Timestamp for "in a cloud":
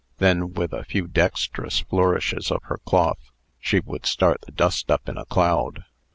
5.07-5.83